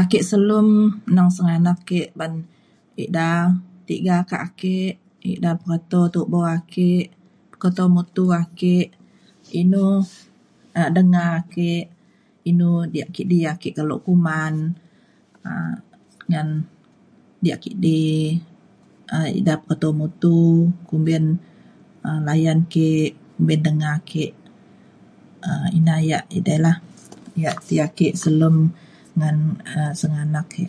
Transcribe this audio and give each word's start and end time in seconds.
ake 0.00 0.18
selem 0.30 0.68
neng 1.14 1.30
senganak 1.36 1.78
ke 1.88 2.00
ban 2.18 2.32
ida 3.04 3.28
tiga 3.88 4.16
ka 4.30 4.36
ake 4.46 4.76
ida 5.32 5.50
peto 5.64 6.00
tubo 6.14 6.38
ake 6.56 6.90
keto 7.60 7.84
mutu 7.94 8.24
ake 8.42 8.74
inu 9.60 9.86
um 10.78 10.88
denga 10.96 11.24
ake 11.40 11.70
inu 12.50 12.70
diak 12.92 13.10
kidi 13.16 13.38
ake 13.52 13.68
kelo 13.76 13.96
kuman 14.06 14.54
ngan 16.28 16.48
um 16.52 16.64
diak 17.42 17.60
kidi 17.64 18.02
um 19.14 19.26
ida 19.40 19.54
peto 19.66 19.88
mutu 19.98 20.38
kumbin 20.88 21.24
um 22.08 22.20
layan 22.28 22.58
ke 22.72 22.88
kumbin 23.34 23.60
denga 23.66 23.92
ke 24.10 24.24
um 25.48 25.64
ina 25.78 25.94
ia' 26.06 26.26
edei 26.36 26.60
lah 26.66 26.76
ia' 27.40 27.56
ti 27.66 27.74
ake 27.86 28.06
selem 28.22 28.56
ngan 29.18 29.36
um 29.78 29.90
senganak 30.00 30.46
ke 30.52 30.64